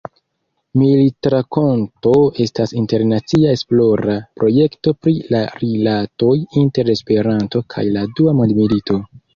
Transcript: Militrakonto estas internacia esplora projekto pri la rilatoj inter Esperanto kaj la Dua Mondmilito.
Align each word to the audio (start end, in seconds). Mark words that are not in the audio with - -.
Militrakonto 0.83 2.13
estas 2.45 2.73
internacia 2.81 3.53
esplora 3.59 4.17
projekto 4.41 4.97
pri 5.05 5.17
la 5.37 5.45
rilatoj 5.61 6.35
inter 6.65 6.95
Esperanto 6.99 7.65
kaj 7.77 7.89
la 7.97 8.13
Dua 8.19 8.41
Mondmilito. 8.43 9.03